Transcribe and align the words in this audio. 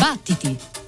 Battiti! 0.00 0.79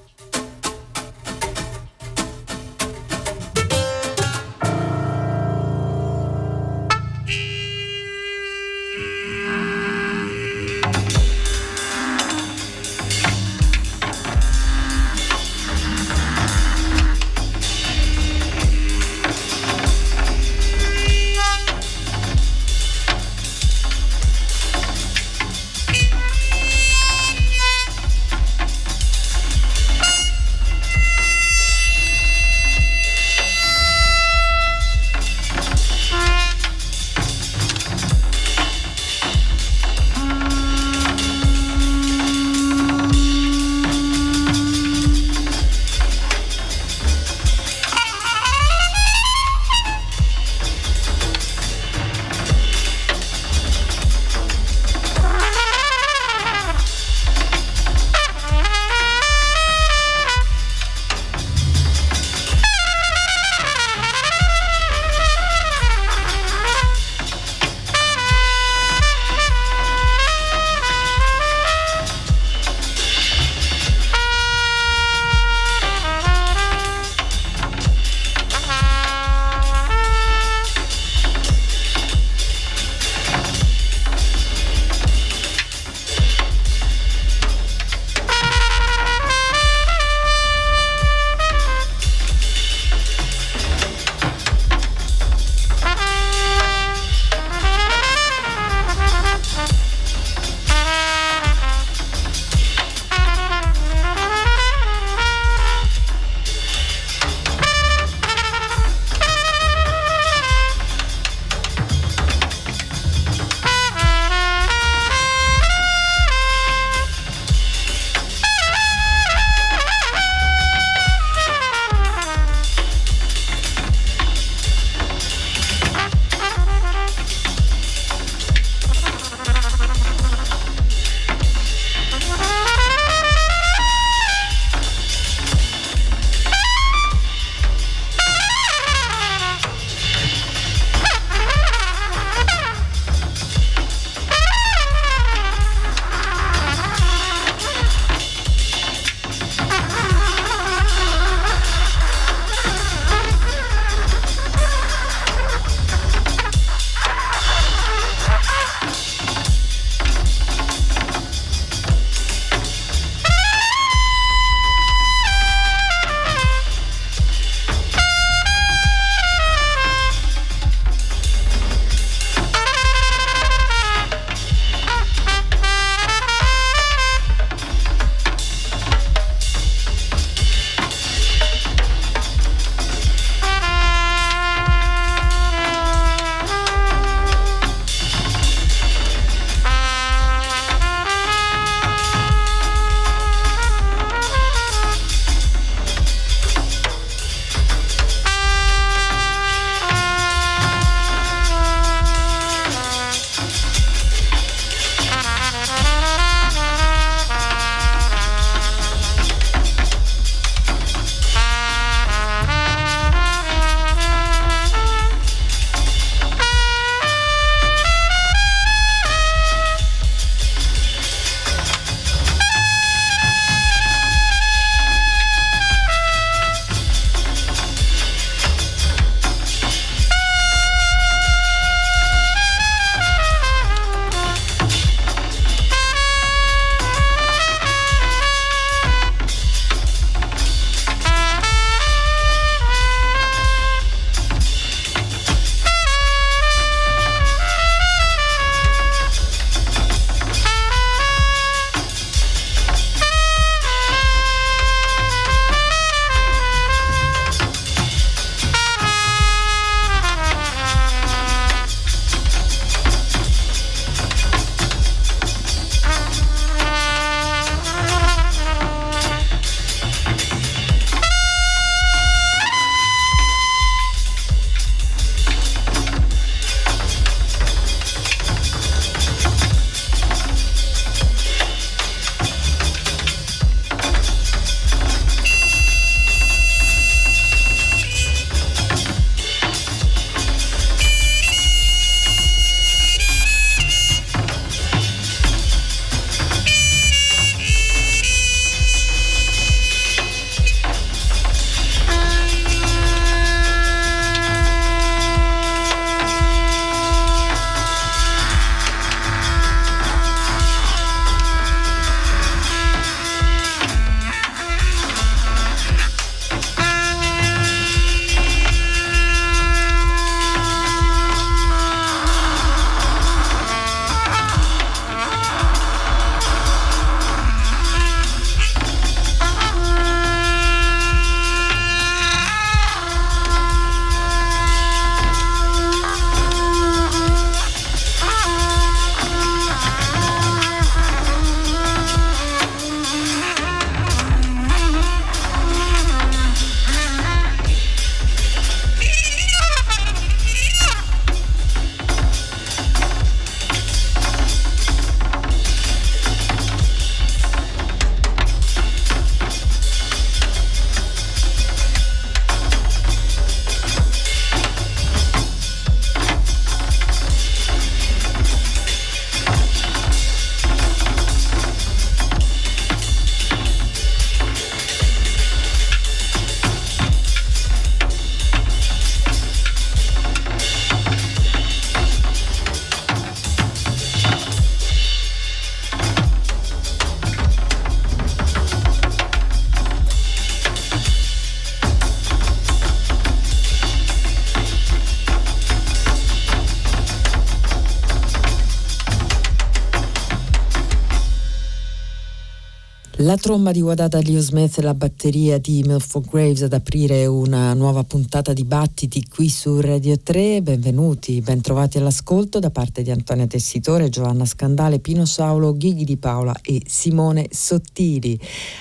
La 403.13 403.19
tromba 403.19 403.53
di 403.53 403.61
Wadada 403.61 404.01
Leo 404.01 404.23
Smith 404.23 404.57
e 404.57 404.63
la 404.63 404.73
batteria 404.73 405.37
di 405.37 405.63
Milford 405.67 406.09
Graves 406.09 406.45
ad 406.45 406.55
aprire 406.55 407.05
una 407.05 407.53
nuova 407.53 407.85
puntata 407.85 408.33
di 408.33 408.43
battiti 408.43 409.07
qui 409.07 409.29
su 409.29 409.61
Radio 409.61 409.99
3. 409.99 410.41
Benvenuti, 410.41 411.21
bentrovati 411.21 411.77
all'ascolto 411.77 412.39
da 412.39 412.49
parte 412.49 412.81
di 412.81 412.91
Antonia 412.91 413.27
Tessitore, 413.27 413.91
Giovanna 413.91 414.25
Scandale, 414.25 414.79
Pino 414.79 415.05
Saulo, 415.05 415.53
Ghighi 415.55 415.85
di 415.85 415.99
Paola 415.99 416.35
e 416.41 416.63
Simone 416.65 417.27
Sottili. 417.31 418.19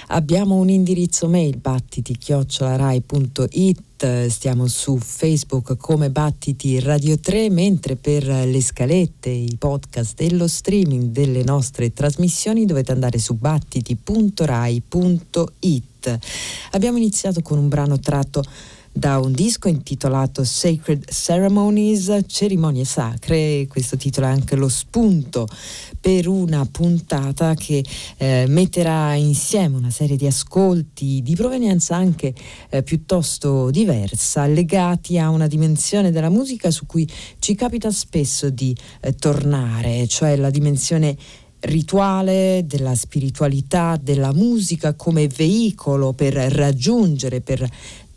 Abbiamo 0.07 0.55
un 0.55 0.67
indirizzo 0.67 1.29
mail 1.29 1.57
stiamo 4.29 4.67
su 4.67 4.97
Facebook 4.97 5.77
come 5.77 6.09
Battiti 6.09 6.79
Radio 6.79 7.19
3, 7.19 7.49
mentre 7.49 7.95
per 7.95 8.25
le 8.25 8.61
scalette, 8.61 9.29
i 9.29 9.55
podcast 9.57 10.19
e 10.21 10.33
lo 10.33 10.47
streaming 10.47 11.11
delle 11.11 11.43
nostre 11.43 11.93
trasmissioni 11.93 12.65
dovete 12.65 12.91
andare 12.91 13.19
su 13.19 13.35
battiti.rai.it. 13.35 16.19
Abbiamo 16.71 16.97
iniziato 16.97 17.41
con 17.41 17.59
un 17.59 17.67
brano 17.67 17.99
tratto 17.99 18.43
da 18.93 19.19
un 19.19 19.31
disco 19.31 19.69
intitolato 19.69 20.43
Sacred 20.43 21.09
Ceremonies, 21.09 22.19
cerimonie 22.27 22.83
sacre, 22.83 23.65
questo 23.67 23.95
titolo 23.95 24.27
è 24.27 24.29
anche 24.29 24.55
lo 24.55 24.67
spunto 24.67 25.47
per 25.99 26.27
una 26.27 26.67
puntata 26.69 27.53
che 27.53 27.83
eh, 28.17 28.45
metterà 28.49 29.13
insieme 29.13 29.77
una 29.77 29.91
serie 29.91 30.17
di 30.17 30.27
ascolti 30.27 31.21
di 31.23 31.35
provenienza 31.35 31.95
anche 31.95 32.33
eh, 32.69 32.83
piuttosto 32.83 33.71
diversa, 33.71 34.45
legati 34.45 35.17
a 35.17 35.29
una 35.29 35.47
dimensione 35.47 36.11
della 36.11 36.29
musica 36.29 36.69
su 36.69 36.85
cui 36.85 37.09
ci 37.39 37.55
capita 37.55 37.89
spesso 37.91 38.49
di 38.49 38.75
eh, 38.99 39.15
tornare, 39.15 40.05
cioè 40.07 40.35
la 40.35 40.49
dimensione 40.49 41.15
rituale 41.61 42.63
della 42.65 42.95
spiritualità, 42.95 43.99
della 44.01 44.33
musica 44.33 44.93
come 44.93 45.27
veicolo 45.27 46.13
per 46.13 46.33
raggiungere, 46.33 47.41
per 47.41 47.69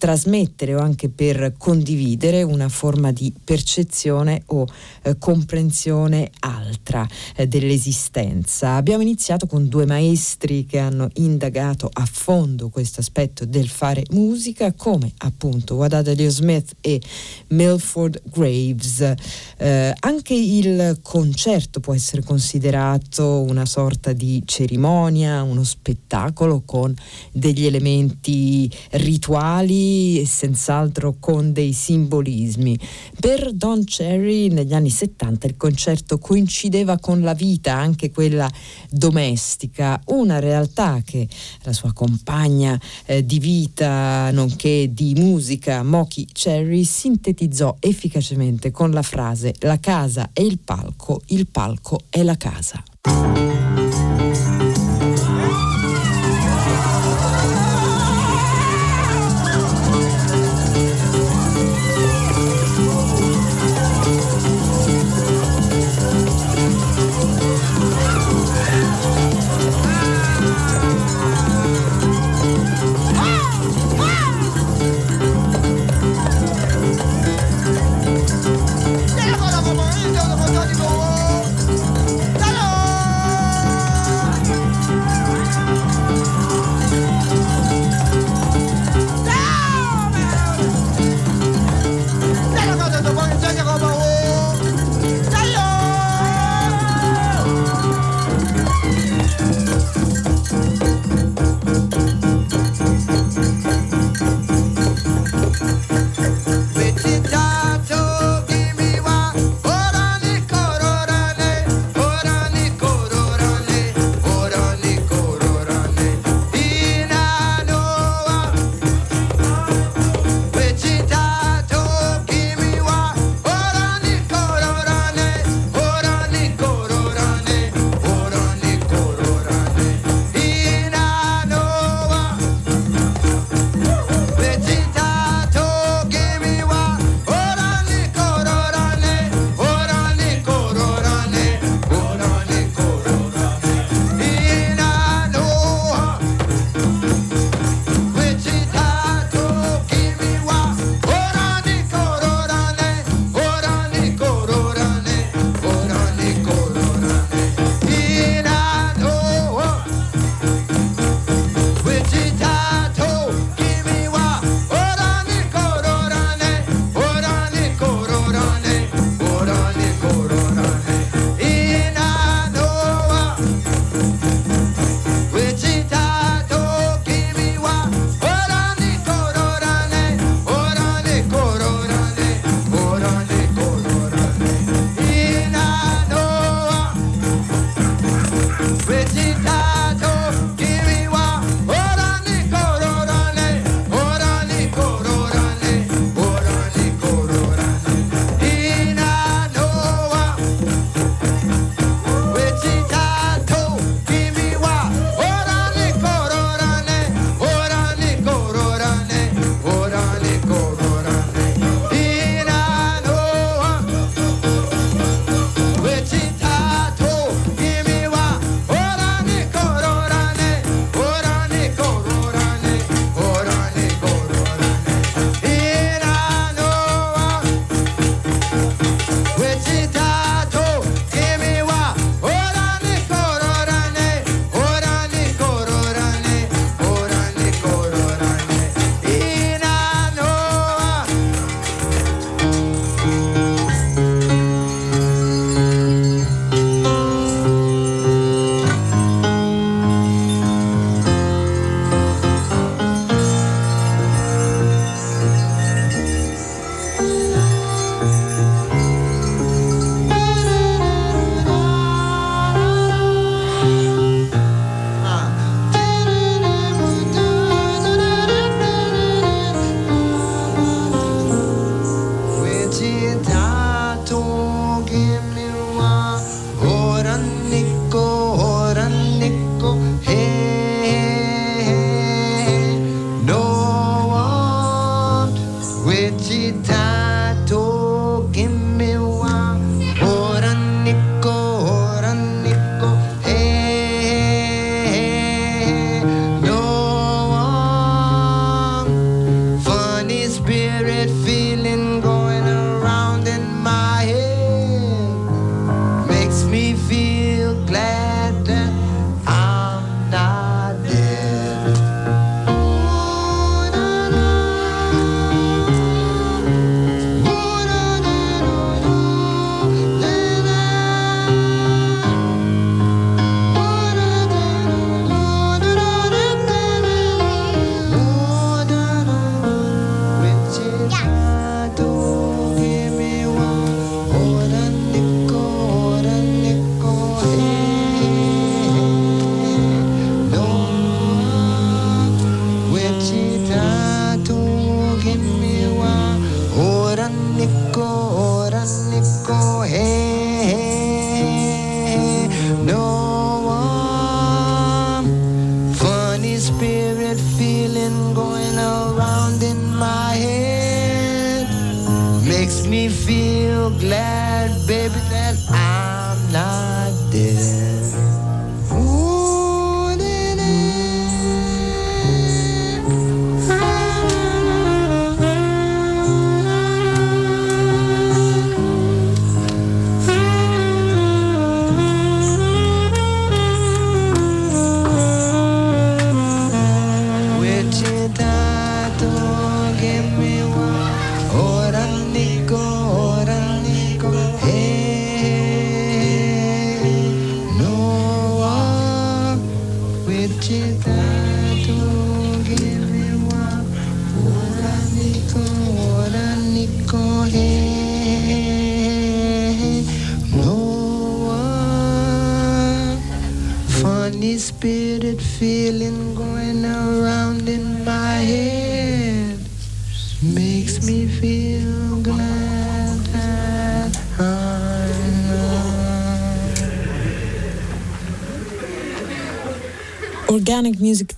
trasmettere 0.04 0.74
o 0.74 0.80
anche 0.80 1.08
per 1.08 1.54
condividere 1.56 2.42
una 2.42 2.68
forma 2.68 3.10
di 3.10 3.32
percezione 3.42 4.42
o 4.48 4.66
eh, 5.00 5.16
comprensione 5.16 6.30
altra 6.40 7.08
eh, 7.34 7.46
dell'esistenza. 7.46 8.74
Abbiamo 8.74 9.00
iniziato 9.00 9.46
con 9.46 9.66
due 9.66 9.86
maestri 9.86 10.66
che 10.66 10.78
hanno 10.78 11.08
indagato 11.14 11.88
a 11.90 12.04
fondo 12.04 12.68
questo 12.68 13.00
aspetto 13.00 13.46
del 13.46 13.66
fare 13.66 14.02
musica, 14.10 14.74
come 14.74 15.10
appunto 15.20 15.76
Wadada 15.76 16.12
Leo 16.12 16.28
Smith 16.28 16.74
e 16.82 17.00
Milford 17.48 18.20
Graves. 18.30 19.14
Eh, 19.56 19.94
anche 20.00 20.34
il 20.34 20.98
concerto 21.00 21.80
può 21.80 21.94
essere 21.94 22.22
considerato 22.22 23.40
una 23.40 23.64
sorta 23.64 24.12
di 24.12 24.42
cerimonia, 24.44 25.42
uno 25.42 25.64
spettacolo 25.64 26.60
con 26.66 26.94
degli 27.32 27.64
elementi 27.64 28.70
rituali 28.90 29.92
e 30.20 30.26
senz'altro 30.26 31.16
con 31.18 31.52
dei 31.52 31.72
simbolismi. 31.72 32.78
Per 33.18 33.52
Don 33.52 33.84
Cherry 33.84 34.48
negli 34.48 34.74
anni 34.74 34.90
70 34.90 35.46
il 35.46 35.56
concerto 35.56 36.18
coincideva 36.18 36.98
con 36.98 37.20
la 37.20 37.34
vita, 37.34 37.74
anche 37.74 38.10
quella 38.10 38.50
domestica, 38.90 40.00
una 40.06 40.38
realtà 40.38 41.02
che 41.04 41.28
la 41.62 41.72
sua 41.72 41.92
compagna 41.92 42.78
eh, 43.06 43.24
di 43.24 43.38
vita, 43.38 44.30
nonché 44.30 44.90
di 44.92 45.14
musica, 45.14 45.82
Moki 45.82 46.26
Cherry, 46.32 46.84
sintetizzò 46.84 47.76
efficacemente 47.80 48.70
con 48.70 48.90
la 48.90 49.02
frase 49.02 49.54
La 49.60 49.78
casa 49.78 50.30
è 50.32 50.40
il 50.40 50.58
palco, 50.58 51.22
il 51.26 51.46
palco 51.46 52.00
è 52.08 52.22
la 52.22 52.36
casa. 52.36 52.82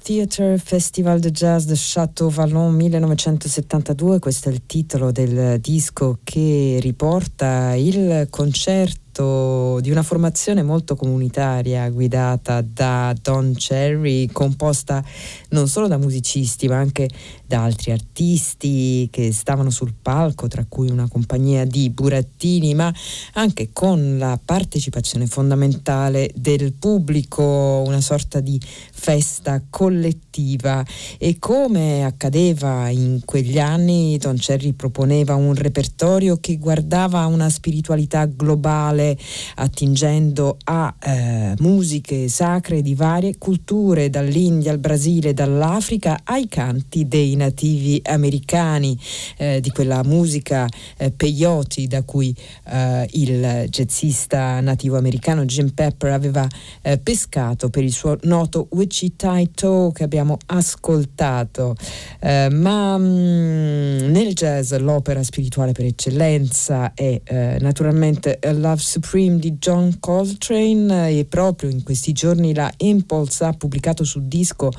Theatre 0.06 0.56
Festival 0.56 1.18
de 1.18 1.32
Jazz 1.32 1.64
de 1.64 1.75
Château 1.75 2.28
Vallon 2.28 2.72
1972, 2.72 4.20
questo 4.20 4.48
è 4.48 4.52
il 4.52 4.64
titolo 4.64 5.10
del 5.10 5.58
disco 5.58 6.20
che 6.22 6.78
riporta 6.80 7.75
il 7.75 8.28
concerto 8.30 9.80
di 9.80 9.90
una 9.90 10.04
formazione 10.04 10.62
molto 10.62 10.94
comunitaria 10.94 11.90
guidata 11.90 12.60
da 12.60 13.16
Don 13.20 13.52
Cherry, 13.54 14.28
composta 14.30 15.02
non 15.48 15.66
solo 15.66 15.88
da 15.88 15.96
musicisti 15.96 16.68
ma 16.68 16.76
anche 16.76 17.08
da 17.46 17.62
altri 17.62 17.92
artisti 17.92 19.08
che 19.10 19.32
stavano 19.32 19.70
sul 19.70 19.94
palco, 20.00 20.48
tra 20.48 20.64
cui 20.68 20.90
una 20.90 21.08
compagnia 21.08 21.64
di 21.64 21.90
burattini, 21.90 22.74
ma 22.74 22.92
anche 23.34 23.70
con 23.72 24.18
la 24.18 24.38
partecipazione 24.42 25.26
fondamentale 25.26 26.30
del 26.34 26.72
pubblico, 26.72 27.82
una 27.86 28.00
sorta 28.00 28.40
di 28.40 28.60
festa 28.60 29.62
collettiva. 29.70 30.84
E 31.18 31.38
come 31.38 32.04
accadeva 32.04 32.88
in 32.88 33.20
quegli 33.24 33.58
anni 33.58 34.18
Don 34.18 34.36
Cherry 34.36 34.72
proponeva 34.72 35.34
un 35.36 35.54
repertorio 35.54 36.38
che 36.38 36.58
guardava 36.58 37.20
a 37.20 37.26
una 37.26 37.48
spiritualità 37.48 38.26
globale 38.26 39.16
attingendo 39.56 40.56
a 40.64 40.94
eh, 41.00 41.54
musiche 41.58 42.28
sacre 42.28 42.82
di 42.82 42.94
varie 42.94 43.38
culture 43.38 44.10
dall'India 44.10 44.72
al 44.72 44.78
Brasile, 44.78 45.32
dall'Africa 45.32 46.20
ai 46.24 46.48
canti 46.48 47.06
dei 47.06 47.35
nativi 47.36 48.00
americani 48.04 48.98
eh, 49.36 49.60
di 49.60 49.70
quella 49.70 50.02
musica 50.02 50.66
eh, 50.96 51.10
peyote 51.10 51.86
da 51.86 52.02
cui 52.02 52.34
eh, 52.68 53.08
il 53.12 53.66
jazzista 53.68 54.60
nativo 54.60 54.96
americano 54.96 55.44
Jim 55.44 55.70
Pepper 55.70 56.12
aveva 56.12 56.46
eh, 56.82 56.98
pescato 56.98 57.68
per 57.68 57.84
il 57.84 57.92
suo 57.92 58.18
noto 58.22 58.68
Wichita 58.70 59.40
To 59.54 59.92
che 59.94 60.04
abbiamo 60.04 60.38
ascoltato. 60.46 61.74
Eh, 62.20 62.48
ma 62.50 62.96
mh, 62.96 63.04
mm, 63.04 64.10
nel 64.10 64.32
jazz 64.32 64.72
l'opera 64.74 65.22
spirituale 65.22 65.72
per 65.72 65.84
eccellenza 65.84 66.92
è 66.94 67.20
eh, 67.22 67.58
naturalmente 67.60 68.38
Love 68.42 68.80
Supreme 68.80 69.38
di 69.38 69.52
John 69.58 69.98
Coltrane 70.00 71.10
e 71.10 71.24
proprio 71.24 71.70
in 71.70 71.82
questi 71.82 72.12
giorni 72.12 72.54
la 72.54 72.72
Impulse 72.78 73.44
ha 73.44 73.52
pubblicato 73.52 74.04
su 74.04 74.26
disco 74.26 74.70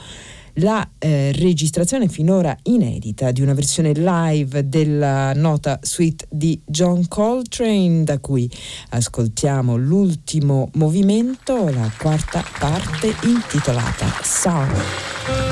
la 0.57 0.87
eh, 0.97 1.31
registrazione 1.33 2.07
finora 2.07 2.55
inedita 2.63 3.31
di 3.31 3.41
una 3.41 3.53
versione 3.53 3.91
live 3.93 4.67
della 4.67 5.33
nota 5.33 5.79
suite 5.81 6.25
di 6.29 6.59
John 6.65 7.07
Coltrane, 7.07 8.03
da 8.03 8.19
cui 8.19 8.49
ascoltiamo 8.89 9.75
l'ultimo 9.75 10.69
movimento, 10.73 11.69
la 11.69 11.91
quarta 11.97 12.43
parte 12.59 13.13
intitolata 13.23 14.07
Sound. 14.23 15.47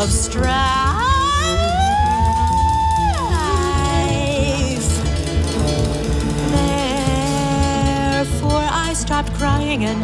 Of 0.00 0.10
strife? 0.10 0.48
Therefore 8.10 8.66
I 8.86 8.94
stopped 8.94 9.32
crying 9.34 9.84
and 9.84 10.02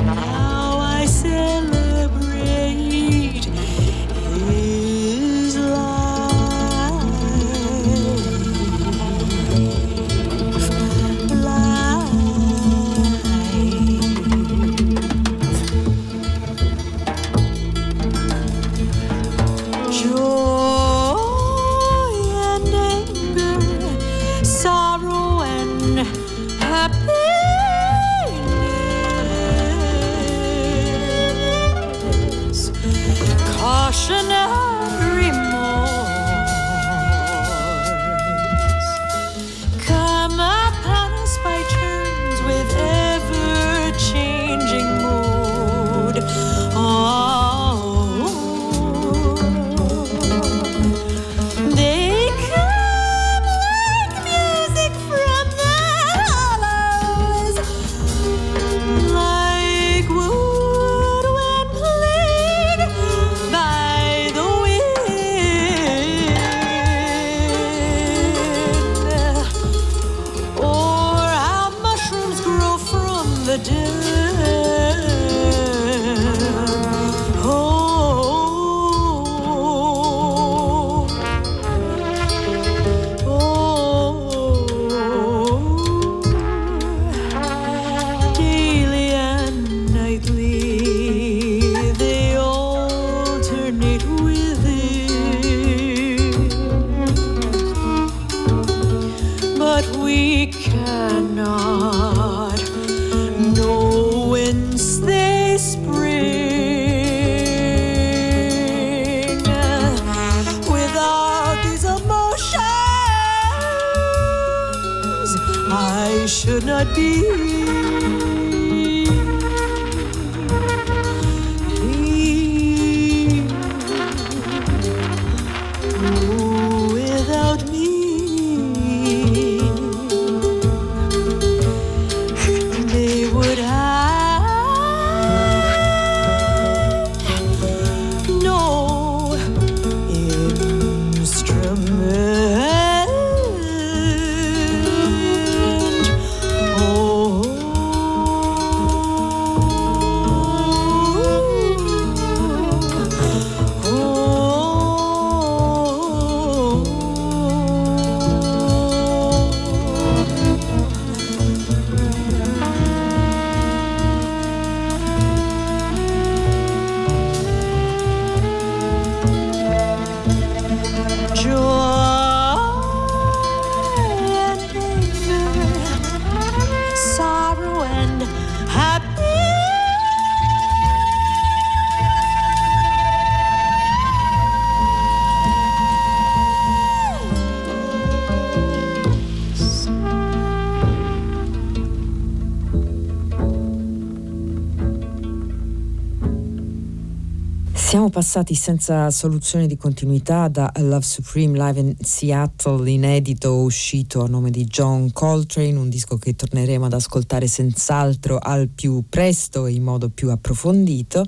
passati 198.36 198.54
senza 198.54 199.10
soluzione 199.10 199.66
di 199.66 199.78
continuità 199.78 200.48
da 200.48 200.70
Love 200.80 201.06
Supreme 201.06 201.56
Live 201.56 201.80
in 201.80 201.96
Seattle, 201.98 202.90
inedito 202.90 203.54
uscito 203.54 204.22
a 204.22 204.26
nome 204.26 204.50
di 204.50 204.66
John 204.66 205.10
Coltrane, 205.10 205.78
un 205.78 205.88
disco 205.88 206.18
che 206.18 206.36
torneremo 206.36 206.84
ad 206.84 206.92
ascoltare 206.92 207.46
senz'altro 207.46 208.36
al 208.36 208.68
più 208.68 209.04
presto 209.08 209.64
e 209.64 209.72
in 209.72 209.82
modo 209.82 210.10
più 210.10 210.28
approfondito, 210.28 211.24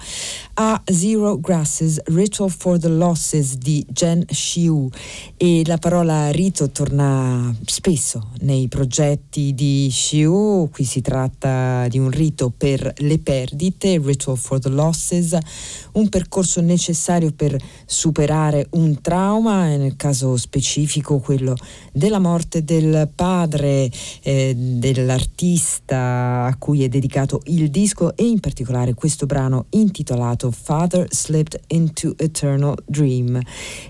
a 0.54 0.82
Zero 0.84 1.40
Grasses, 1.40 1.98
Ritual 2.08 2.50
for 2.50 2.78
the 2.78 2.88
Losses 2.88 3.56
di 3.56 3.86
Jen 3.88 4.26
Shiu 4.28 4.90
e 5.38 5.62
la 5.64 5.78
parola 5.78 6.30
rito 6.30 6.68
torna 6.68 7.56
spesso 7.64 8.32
nei 8.40 8.68
progetti 8.68 9.54
di 9.54 9.88
Shiu, 9.90 10.68
qui 10.70 10.84
si 10.84 11.00
tratta 11.00 11.88
di 11.88 11.98
un 11.98 12.10
rito 12.10 12.52
per 12.54 12.92
le 12.98 13.18
perdite, 13.18 13.98
Ritual 13.98 14.36
for 14.36 14.58
the 14.58 14.68
Losses, 14.68 15.34
un 15.92 16.10
percorso 16.10 16.60
necessario 16.60 16.96
per 17.32 17.56
superare 17.86 18.66
un 18.72 19.00
trauma, 19.00 19.76
nel 19.76 19.96
caso 19.96 20.36
specifico 20.36 21.18
quello 21.18 21.54
della 21.92 22.18
morte 22.18 22.64
del 22.64 23.08
padre 23.14 23.90
eh, 24.22 24.54
dell'artista 24.56 26.44
a 26.44 26.56
cui 26.58 26.84
è 26.84 26.88
dedicato 26.88 27.40
il 27.46 27.70
disco 27.70 28.16
e 28.16 28.24
in 28.26 28.40
particolare 28.40 28.94
questo 28.94 29.26
brano 29.26 29.66
intitolato 29.70 30.50
Father 30.50 31.06
Slipped 31.10 31.60
into 31.68 32.14
Eternal 32.16 32.76
Dream. 32.86 33.40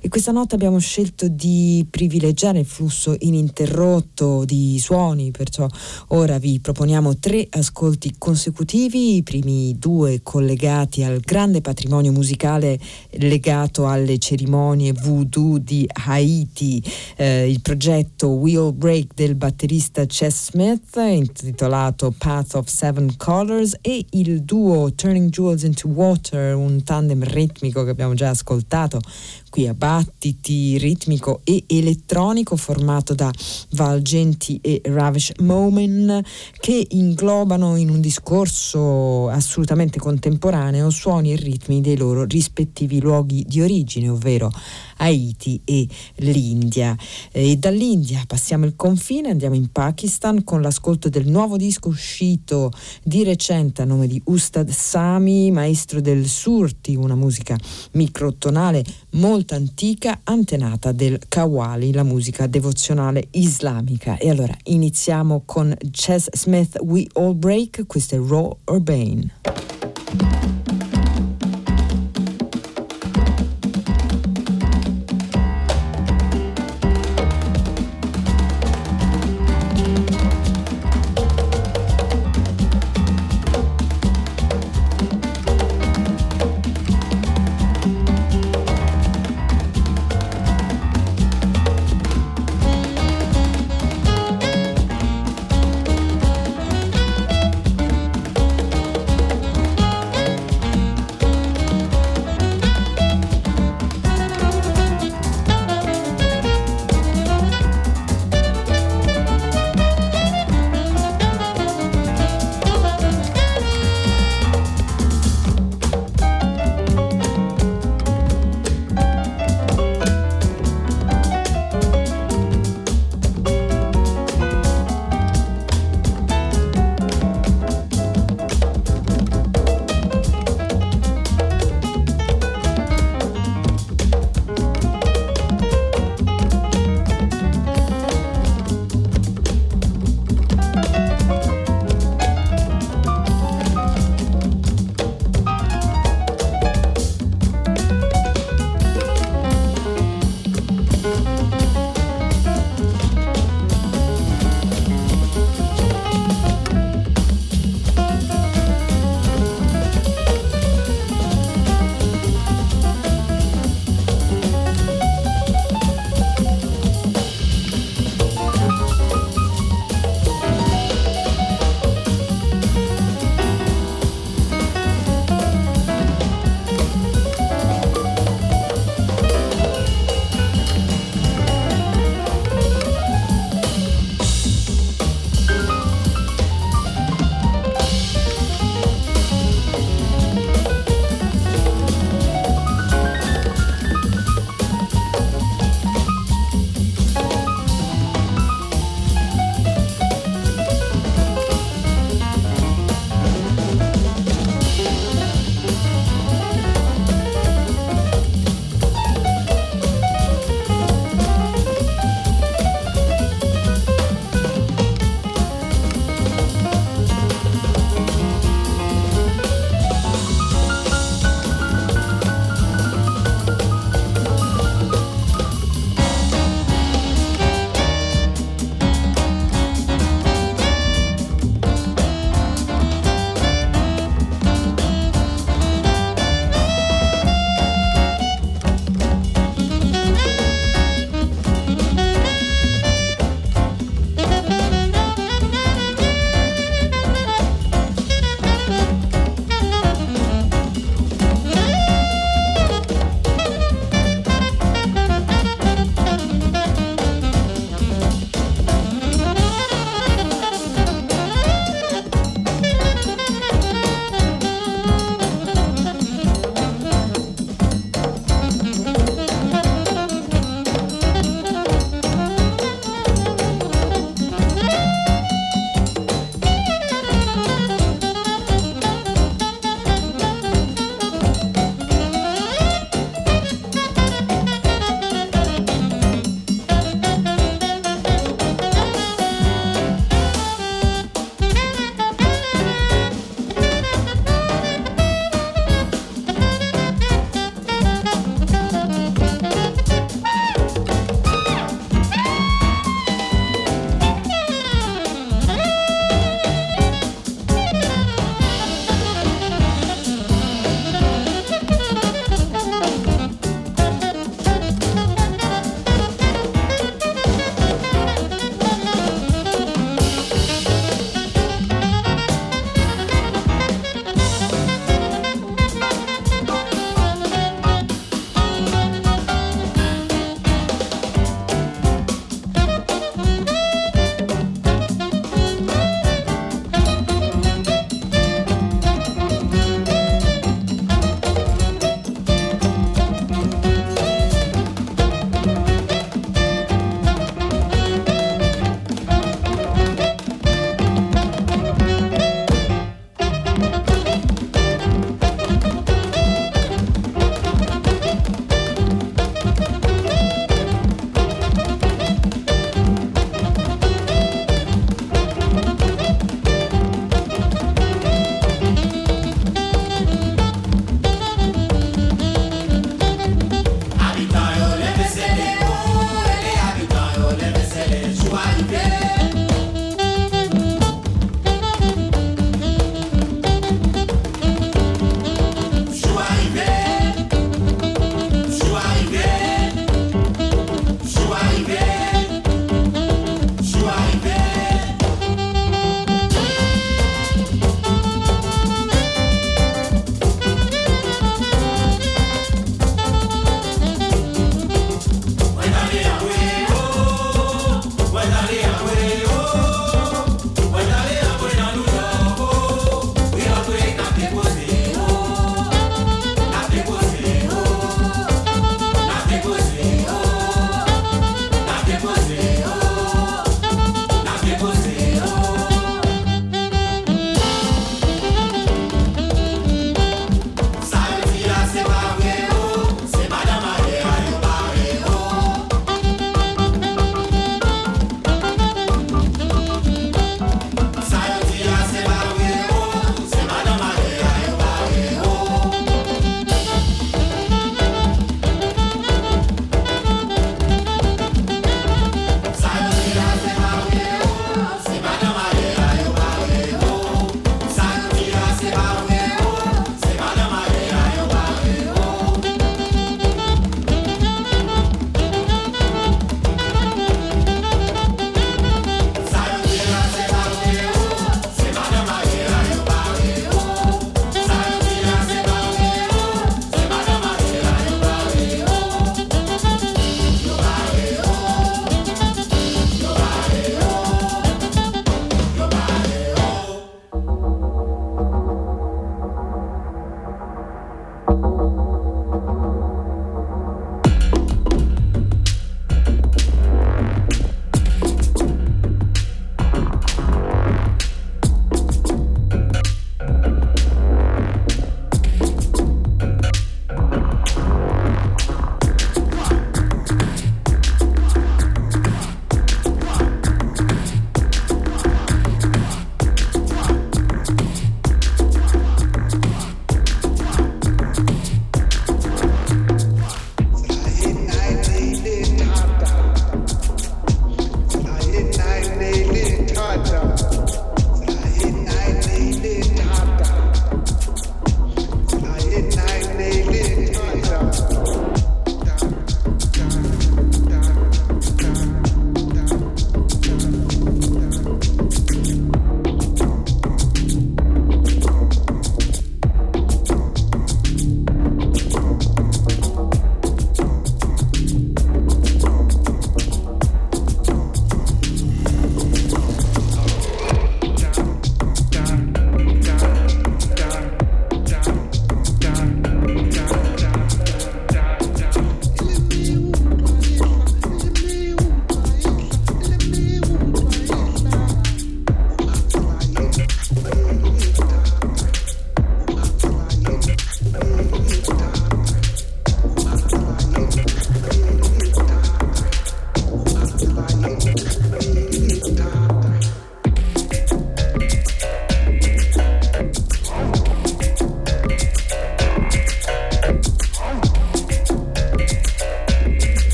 E 0.00 0.08
questa 0.08 0.32
notte 0.32 0.54
abbiamo 0.54 0.78
scelto 0.78 1.28
di 1.28 1.86
privilegiare 1.88 2.60
il 2.60 2.66
flusso 2.66 3.14
ininterrotto 3.18 4.44
di 4.44 4.78
suoni, 4.78 5.30
perciò 5.30 5.66
ora 6.08 6.38
vi 6.38 6.60
proponiamo 6.60 7.16
tre 7.18 7.46
ascolti 7.50 8.14
consecutivi, 8.18 9.16
i 9.16 9.22
primi 9.22 9.76
due 9.78 10.20
collegati 10.22 11.02
al 11.02 11.20
grande 11.20 11.60
patrimonio 11.60 12.12
musicale 12.12 12.78
legato 13.12 13.86
alle 13.86 14.18
cerimonie 14.18 14.92
voodoo 14.92 15.58
di 15.58 15.88
Haiti, 16.06 16.82
eh, 17.16 17.48
il 17.50 17.60
progetto 17.60 18.28
Wheel 18.28 18.72
Break 18.72 19.14
del 19.14 19.34
batterista 19.34 20.04
Chess 20.06 20.50
Smith 20.50 20.96
intitolato 20.96 22.14
Path 22.16 22.54
of 22.54 22.68
Seven 22.68 23.16
Colors 23.16 23.76
e 23.80 24.04
il 24.10 24.42
duo 24.42 24.92
Turning 24.94 25.30
Jewels 25.30 25.62
into 25.62 25.88
Water, 25.88 26.54
un 26.54 26.82
tandem 26.82 27.22
ritmico 27.24 27.84
che 27.84 27.90
abbiamo 27.90 28.14
già 28.14 28.30
ascoltato 28.30 29.00
qui 29.50 29.66
a 29.66 29.74
battiti 29.74 30.78
ritmico 30.78 31.40
e 31.44 31.64
elettronico 31.66 32.56
formato 32.56 33.14
da 33.14 33.30
Valgenti 33.70 34.58
e 34.62 34.80
Ravish 34.84 35.32
Momen 35.40 36.22
che 36.58 36.86
inglobano 36.90 37.76
in 37.76 37.90
un 37.90 38.00
discorso 38.00 39.28
assolutamente 39.28 39.98
contemporaneo 39.98 40.90
suoni 40.90 41.32
e 41.32 41.36
ritmi 41.36 41.80
dei 41.80 41.96
loro 41.96 42.24
rispettivi 42.24 43.00
luoghi 43.00 43.44
di 43.46 43.60
origine, 43.60 44.08
ovvero 44.08 44.50
Haiti 44.98 45.60
e 45.64 45.86
l'India. 46.16 46.96
E 47.32 47.56
dall'India 47.56 48.22
passiamo 48.26 48.64
il 48.64 48.74
confine, 48.76 49.30
andiamo 49.30 49.54
in 49.54 49.70
Pakistan 49.70 50.44
con 50.44 50.60
l'ascolto 50.62 51.08
del 51.08 51.26
nuovo 51.26 51.56
disco 51.56 51.88
uscito 51.88 52.70
di 53.02 53.24
recente 53.24 53.82
a 53.82 53.84
nome 53.84 54.06
di 54.06 54.20
Ustad 54.24 54.68
Sami, 54.70 55.50
maestro 55.50 56.00
del 56.00 56.26
surti, 56.26 56.94
una 56.94 57.14
musica 57.14 57.56
microtonale 57.92 58.84
molto 59.12 59.54
antica, 59.54 60.20
antenata 60.24 60.92
del 60.92 61.18
Kawali, 61.28 61.92
la 61.92 62.02
musica 62.02 62.46
devozionale 62.46 63.28
islamica. 63.32 64.16
E 64.18 64.30
allora 64.30 64.56
iniziamo 64.64 65.42
con 65.44 65.74
Chess 65.90 66.28
Smith 66.32 66.78
We 66.80 67.06
All 67.14 67.36
Break, 67.38 67.86
questo 67.86 68.14
è 68.14 68.18
Raw 68.18 68.56
Urbane. 68.64 70.37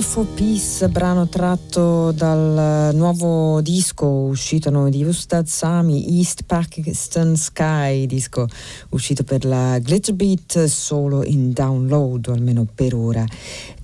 For 0.00 0.26
Peace, 0.34 0.88
brano 0.88 1.28
tratto 1.28 2.10
dal 2.10 2.94
nuovo 2.94 3.60
disco 3.60 4.06
uscito 4.06 4.68
a 4.68 4.72
nome 4.72 4.90
di 4.90 5.04
Ustad 5.04 5.46
Sami, 5.46 6.16
East 6.16 6.44
Pakistan 6.44 7.36
Sky, 7.36 8.06
disco 8.06 8.46
uscito 8.90 9.22
per 9.22 9.44
la 9.44 9.78
Glitterbeat 9.78 10.64
solo 10.64 11.22
in 11.24 11.52
download, 11.52 12.28
almeno 12.28 12.66
per 12.74 12.94
ora. 12.94 13.24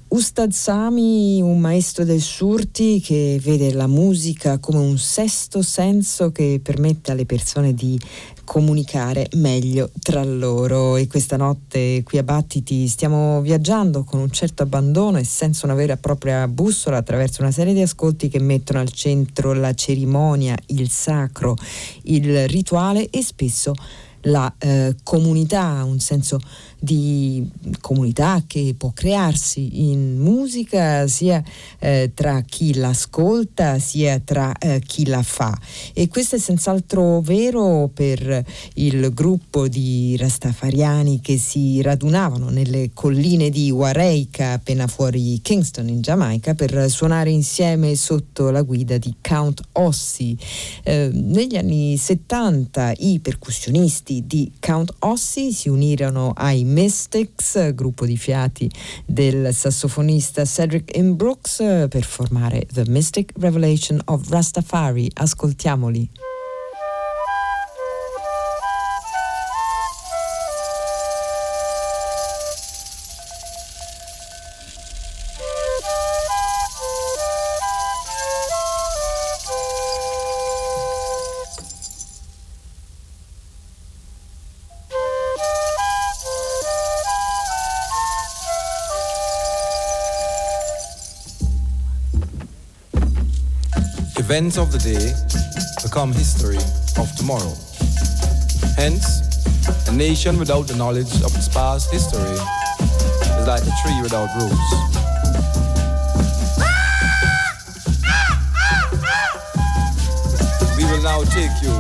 Ustad 0.09 0.51
Sami, 0.51 1.40
un 1.40 1.59
maestro 1.59 2.05
del 2.05 2.20
surti 2.20 3.01
che 3.01 3.38
vede 3.43 3.72
la 3.72 3.86
musica 3.86 4.59
come 4.59 4.78
un 4.78 4.99
sesto 4.99 5.62
senso 5.62 6.32
che 6.32 6.61
permette 6.62 7.12
alle 7.12 7.24
persone 7.24 7.74
di 7.74 7.99
comunicare 8.45 9.28
meglio 9.34 9.90
tra 10.01 10.22
loro. 10.24 10.97
E 10.97 11.07
questa 11.07 11.36
notte 11.36 12.03
qui 12.03 12.18
a 12.18 12.22
Battiti 12.22 12.86
stiamo 12.88 13.40
viaggiando 13.40 14.05
con 14.05 14.20
un 14.20 14.30
certo 14.30 14.62
abbandono 14.62 15.18
e 15.18 15.24
senza 15.24 15.66
una 15.66 15.74
vera 15.74 15.95
e 15.95 15.97
propria 15.99 16.47
bussola 16.49 16.99
attraverso 16.99 17.43
una 17.43 17.51
serie 17.51 17.74
di 17.74 17.82
ascolti 17.82 18.28
che 18.28 18.40
mettono 18.40 18.80
al 18.80 18.90
centro 18.90 19.53
la 19.53 19.74
cerimonia, 19.74 20.57
il 20.66 20.88
sacro, 20.90 21.57
il 22.03 22.49
rituale 22.49 23.09
e 23.11 23.22
spesso 23.22 23.74
la 24.26 24.53
eh, 24.59 24.95
comunità, 25.03 25.82
un 25.84 25.99
senso 25.99 26.38
di 26.82 27.48
comunità 27.80 28.42
che 28.44 28.74
può 28.76 28.90
crearsi 28.92 29.88
in 29.88 30.18
musica 30.18 31.06
sia 31.06 31.40
eh, 31.78 32.10
tra 32.12 32.40
chi 32.40 32.74
l'ascolta 32.74 33.78
sia 33.78 34.18
tra 34.18 34.52
eh, 34.58 34.82
chi 34.84 35.06
la 35.06 35.22
fa 35.22 35.56
e 35.92 36.08
questo 36.08 36.34
è 36.34 36.38
senz'altro 36.40 37.20
vero 37.20 37.88
per 37.92 38.44
il 38.74 39.12
gruppo 39.14 39.68
di 39.68 40.16
rastafariani 40.18 41.20
che 41.20 41.38
si 41.38 41.80
radunavano 41.82 42.48
nelle 42.48 42.90
colline 42.92 43.48
di 43.48 43.70
Wareika 43.70 44.52
appena 44.52 44.88
fuori 44.88 45.40
Kingston 45.40 45.88
in 45.88 46.00
Giamaica 46.00 46.54
per 46.54 46.90
suonare 46.90 47.30
insieme 47.30 47.94
sotto 47.94 48.50
la 48.50 48.62
guida 48.62 48.98
di 48.98 49.14
Count 49.20 49.60
Ossi. 49.72 50.36
Eh, 50.82 51.10
negli 51.12 51.56
anni 51.56 51.96
70 51.96 52.94
i 52.98 53.20
percussionisti 53.20 54.24
di 54.26 54.50
Count 54.58 54.94
Ossi 55.00 55.52
si 55.52 55.68
unirono 55.68 56.32
ai 56.34 56.64
Mystics, 56.72 57.74
gruppo 57.74 58.06
di 58.06 58.16
fiati 58.16 58.70
del 59.04 59.52
sassofonista 59.52 60.46
Cedric 60.46 60.96
M. 60.96 61.12
Brooks, 61.12 61.56
per 61.88 62.02
formare 62.02 62.66
The 62.72 62.84
Mystic 62.88 63.32
Revelation 63.38 64.00
of 64.06 64.28
Rastafari. 64.30 65.10
Ascoltiamoli. 65.12 66.31
Events 94.32 94.56
of 94.56 94.72
the 94.72 94.78
day 94.78 95.12
become 95.82 96.10
history 96.10 96.56
of 96.96 97.14
tomorrow. 97.16 97.52
Hence, 98.76 99.20
a 99.86 99.92
nation 99.92 100.38
without 100.38 100.66
the 100.66 100.74
knowledge 100.74 101.14
of 101.16 101.36
its 101.36 101.48
past 101.50 101.92
history 101.92 102.22
is 102.22 103.46
like 103.46 103.60
a 103.60 103.74
tree 103.84 104.00
without 104.00 104.32
roots. 104.40 104.72
We 110.78 110.84
will 110.84 111.02
now 111.02 111.24
take 111.24 111.52
you 111.60 111.76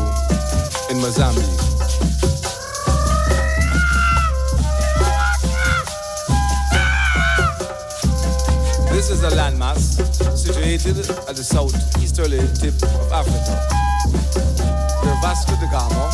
in 0.90 1.00
Mozambique. 1.00 1.71
This 9.02 9.18
is 9.18 9.24
a 9.24 9.30
landmass 9.30 9.98
situated 10.38 10.96
at 11.26 11.34
the 11.34 11.42
southeasterly 11.42 12.38
tip 12.54 12.72
of 12.86 13.10
Africa, 13.10 13.58
where 15.02 15.18
Vasco 15.18 15.58
da 15.58 15.66
Gama, 15.74 16.06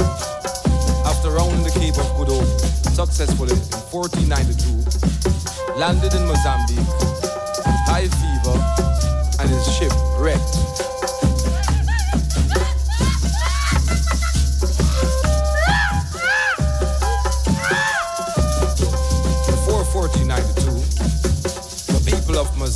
after 1.04 1.28
rounding 1.28 1.64
the 1.64 1.70
Cape 1.76 1.98
of 2.00 2.08
Good 2.16 2.32
Hope 2.32 2.48
successfully 2.96 3.52
in 3.52 3.60
1492, 3.92 5.76
landed 5.78 6.14
in 6.16 6.24
Mozambique 6.24 6.80
with 6.80 7.84
high 7.84 8.08
fever 8.08 8.56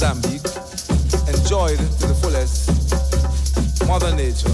Mozambique 0.03 0.43
enjoyed 1.29 1.79
to 1.79 2.07
the 2.09 2.19
fullest 2.21 2.67
Mother 3.87 4.13
Nature. 4.17 4.51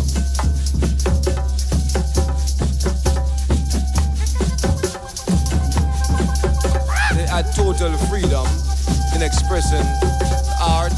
They 7.14 7.26
had 7.26 7.51
total 7.57 7.96
freedom 8.09 8.46
in 9.14 9.22
expressing 9.22 9.80
the 9.80 10.57
art, 10.61 10.92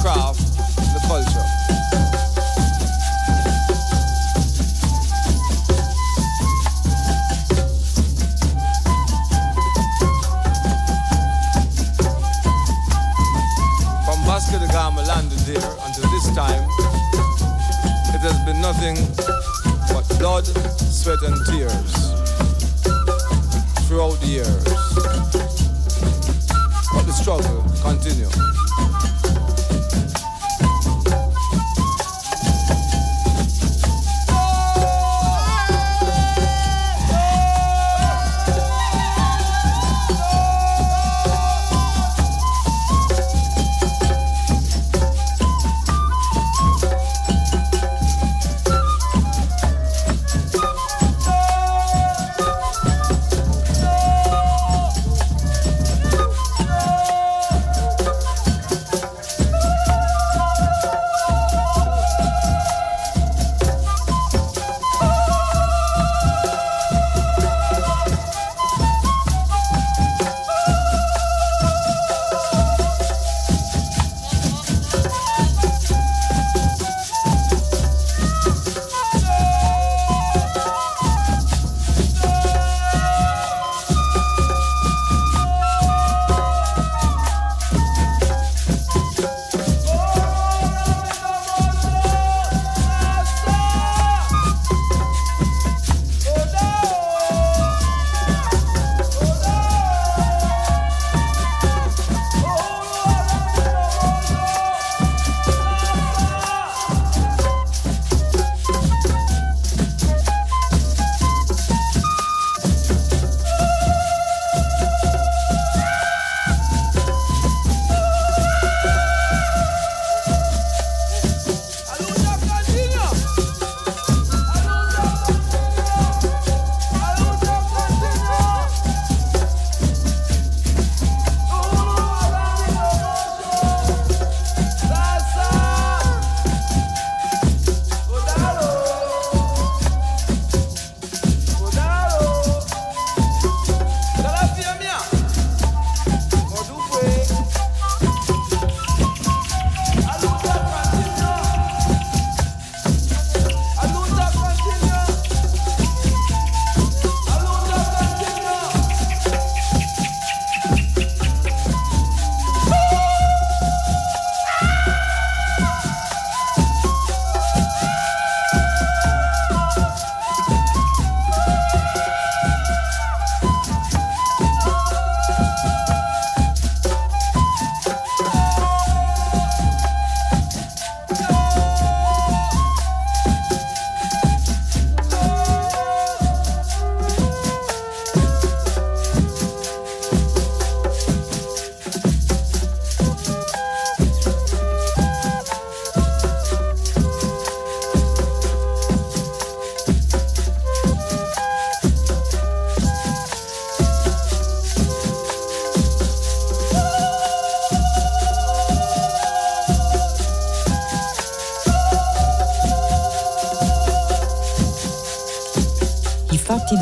craft, 0.00 0.38
the 0.76 1.00
culture. 1.08 1.51
Blood, 20.50 20.80
sweat, 20.80 21.22
and 21.22 21.36
tears 21.46 21.92
throughout 23.86 24.18
the 24.20 24.26
years. 24.26 24.81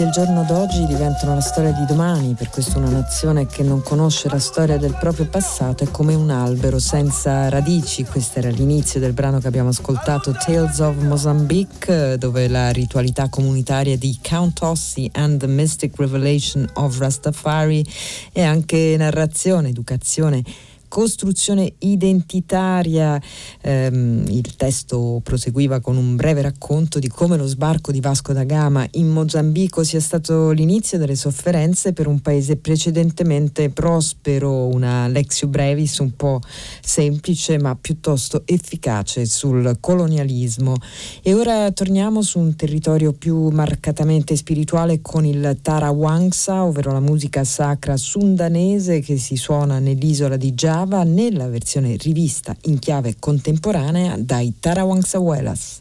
Del 0.01 0.11
giorno 0.13 0.45
d'oggi 0.45 0.87
diventano 0.87 1.35
la 1.35 1.43
storia 1.43 1.73
di 1.73 1.85
domani, 1.85 2.33
per 2.33 2.49
questo 2.49 2.79
una 2.79 2.89
nazione 2.89 3.45
che 3.45 3.63
non 3.63 3.83
conosce 3.83 4.31
la 4.31 4.39
storia 4.39 4.79
del 4.79 4.97
proprio 4.99 5.27
passato 5.27 5.85
è 5.85 5.91
come 5.91 6.15
un 6.15 6.31
albero 6.31 6.79
senza 6.79 7.51
radici. 7.51 8.05
Questo 8.05 8.39
era 8.39 8.49
l'inizio 8.49 8.99
del 8.99 9.13
brano 9.13 9.41
che 9.41 9.49
abbiamo 9.49 9.69
ascoltato, 9.69 10.33
Tales 10.33 10.79
of 10.79 10.97
Mozambique, 11.03 12.17
dove 12.17 12.49
la 12.49 12.71
ritualità 12.71 13.29
comunitaria 13.29 13.99
di 13.99 14.19
Count 14.27 14.63
Ossi 14.63 15.11
and 15.13 15.39
the 15.39 15.47
Mystic 15.47 15.99
Revelation 15.99 16.67
of 16.75 16.99
Rastafari 16.99 17.85
è 18.33 18.41
anche 18.41 18.95
narrazione, 18.97 19.69
educazione 19.69 20.43
costruzione 20.91 21.75
identitaria. 21.79 23.19
Ehm, 23.63 24.25
il 24.29 24.57
testo 24.57 25.21
proseguiva 25.23 25.79
con 25.79 25.97
un 25.97 26.17
breve 26.17 26.43
racconto 26.43 26.99
di 26.99 27.07
come 27.09 27.37
lo 27.37 27.47
sbarco 27.47 27.93
di 27.93 28.01
Vasco 28.01 28.33
da 28.33 28.43
Gama 28.43 28.85
in 28.95 29.09
Mozambico 29.09 29.85
sia 29.85 30.01
stato 30.01 30.51
l'inizio 30.51 30.99
delle 30.99 31.15
sofferenze 31.15 31.93
per 31.93 32.09
un 32.09 32.19
paese 32.19 32.57
precedentemente 32.57 33.71
prospero, 33.71 34.67
una 34.67 35.07
lexio 35.07 35.47
brevis 35.47 35.99
un 35.99 36.17
po' 36.17 36.41
semplice 36.83 37.59
ma 37.59 37.77
piuttosto 37.81 38.43
efficace 38.45 39.27
sul 39.27 39.77
colonialismo. 39.79 40.75
E 41.23 41.35
ora 41.35 41.71
torniamo 41.71 42.21
su 42.21 42.41
un 42.41 42.57
territorio 42.57 43.13
più 43.13 43.49
marcatamente 43.51 44.35
spirituale 44.35 45.01
con 45.01 45.25
il 45.25 45.59
Tarawangsa, 45.63 46.65
ovvero 46.65 46.91
la 46.91 47.01
musica 47.01 47.45
sacra 47.45 47.97
sundanese 47.97 48.99
che 48.99 49.19
si 49.19 49.37
suona 49.37 49.79
nell'isola 49.79 50.37
di 50.37 50.53
Java 50.53 50.79
Java 50.81 51.03
nella 51.03 51.47
versione 51.47 51.95
rivista 51.99 52.57
in 52.63 52.79
chiave 52.79 53.17
contemporanea 53.19 54.17
dai 54.17 54.55
Tarawangsawelas. 54.59 55.81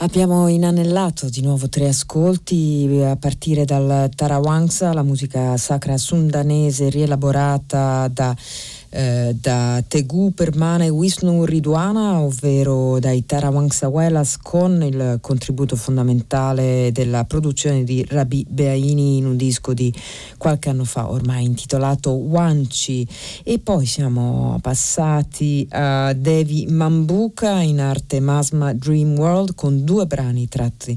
Abbiamo 0.00 0.46
inanellato 0.46 1.28
di 1.28 1.42
nuovo 1.42 1.68
tre 1.68 1.88
ascolti 1.88 3.02
a 3.04 3.16
partire 3.16 3.64
dal 3.64 4.08
Tarawangsa, 4.14 4.92
la 4.92 5.02
musica 5.02 5.56
sacra 5.56 5.96
sundanese 5.96 6.88
rielaborata 6.88 8.06
da 8.06 8.32
eh, 8.90 9.36
da 9.38 9.82
Tegu 9.86 10.32
Permane 10.32 10.88
Wisnu 10.88 11.44
Ridwana, 11.44 12.20
ovvero 12.20 12.98
dai 12.98 13.26
Tarawangsawelas, 13.26 14.38
con 14.42 14.82
il 14.82 15.18
contributo 15.20 15.76
fondamentale 15.76 16.90
della 16.92 17.24
produzione 17.24 17.84
di 17.84 18.04
Rabi 18.08 18.46
Beaini 18.48 19.18
in 19.18 19.26
un 19.26 19.36
disco 19.36 19.74
di 19.74 19.92
qualche 20.38 20.70
anno 20.70 20.84
fa, 20.84 21.10
ormai 21.10 21.44
intitolato 21.44 22.12
Wanchi. 22.12 23.06
E 23.44 23.58
poi 23.58 23.84
siamo 23.84 24.58
passati 24.62 25.66
a 25.70 26.12
Devi 26.14 26.66
Mambuka 26.68 27.60
in 27.60 27.80
arte 27.80 28.20
Masma 28.20 28.72
Dream 28.72 29.18
World 29.18 29.54
con 29.54 29.84
due 29.84 30.06
brani 30.06 30.48
tratti 30.48 30.96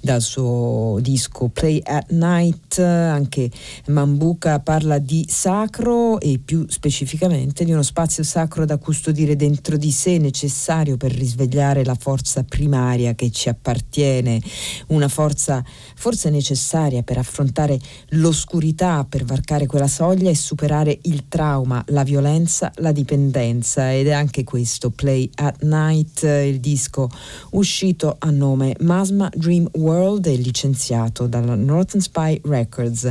dal 0.00 0.20
suo 0.20 0.98
disco 1.00 1.48
Play 1.48 1.80
at 1.82 2.10
Night. 2.10 2.78
Anche 2.78 3.50
Mambuka 3.86 4.60
parla 4.60 4.98
di 4.98 5.24
sacro 5.28 6.20
e 6.20 6.38
più 6.38 6.66
specificamente 6.68 7.31
assolutamente, 7.32 7.64
di 7.64 7.72
uno 7.72 7.82
spazio 7.82 8.22
sacro 8.22 8.64
da 8.64 8.76
custodire 8.76 9.36
dentro 9.36 9.76
di 9.76 9.90
sé, 9.90 10.18
necessario 10.18 10.96
per 10.96 11.12
risvegliare 11.12 11.84
la 11.84 11.94
forza 11.94 12.44
primaria 12.44 13.14
che 13.14 13.30
ci 13.30 13.48
appartiene, 13.48 14.40
una 14.88 15.08
forza 15.08 15.64
forse 15.94 16.30
necessaria 16.30 17.02
per 17.02 17.18
affrontare 17.18 17.78
l'oscurità, 18.10 19.04
per 19.08 19.24
varcare 19.24 19.66
quella 19.66 19.88
soglia 19.88 20.30
e 20.30 20.34
superare 20.34 20.98
il 21.02 21.24
trauma, 21.28 21.82
la 21.88 22.02
violenza, 22.02 22.70
la 22.76 22.92
dipendenza. 22.92 23.92
Ed 23.92 24.08
è 24.08 24.12
anche 24.12 24.44
questo, 24.44 24.90
Play 24.90 25.30
at 25.36 25.62
Night, 25.62 26.22
il 26.22 26.60
disco 26.60 27.08
uscito 27.50 28.16
a 28.18 28.30
nome 28.30 28.76
Masma 28.80 29.30
Dream 29.34 29.68
World 29.74 30.26
e 30.26 30.36
licenziato 30.36 31.26
dalla 31.26 31.54
Northern 31.54 32.00
Spy 32.00 32.40
Records. 32.44 33.08